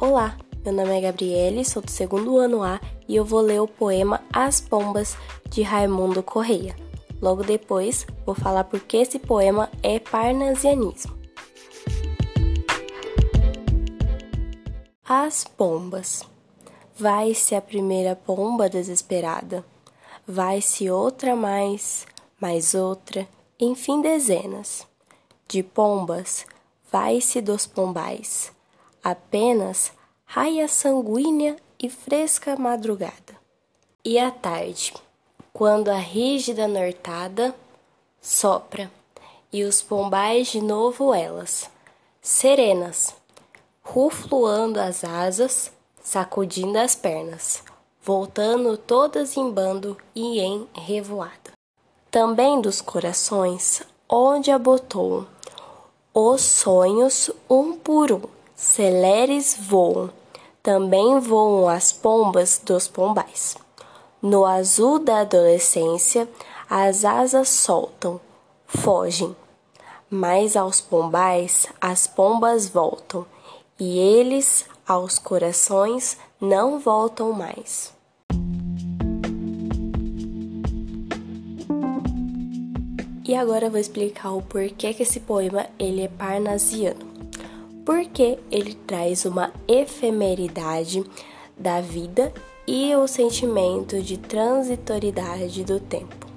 [0.00, 3.66] Olá, meu nome é Gabriele, sou do segundo ano A e eu vou ler o
[3.66, 5.16] poema As Pombas
[5.50, 6.76] de Raimundo Correia.
[7.20, 11.18] Logo depois, vou falar por que esse poema é parnasianismo.
[15.04, 16.22] As pombas.
[16.96, 19.64] Vai-se a primeira pomba desesperada,
[20.24, 22.06] vai-se outra mais,
[22.40, 23.26] mais outra,
[23.58, 24.86] enfim dezenas.
[25.48, 26.46] De pombas,
[26.88, 28.56] vai-se dos pombais
[29.02, 29.92] apenas
[30.24, 33.36] raia sanguínea e fresca madrugada.
[34.04, 34.94] E à tarde,
[35.52, 37.54] quando a rígida nortada
[38.20, 38.90] sopra
[39.52, 41.70] e os pombais de novo elas,
[42.20, 43.14] serenas,
[43.82, 45.72] rufluando as asas,
[46.02, 47.62] sacudindo as pernas,
[48.02, 51.52] voltando todas em bando e em revoada.
[52.10, 55.26] Também dos corações, onde abotou
[56.12, 58.22] os sonhos um por um,
[58.58, 60.10] celeres voam,
[60.60, 63.56] também voam as pombas dos pombais.
[64.20, 66.28] No azul da adolescência,
[66.68, 68.20] as asas soltam,
[68.66, 69.34] fogem.
[70.10, 73.24] Mas aos pombais as pombas voltam,
[73.78, 77.92] e eles aos corações não voltam mais.
[83.24, 87.08] E agora eu vou explicar o porquê que esse poema ele é parnasiano
[87.88, 91.02] porque ele traz uma efemeridade
[91.56, 92.30] da vida
[92.66, 96.27] e o sentimento de transitoriedade do tempo.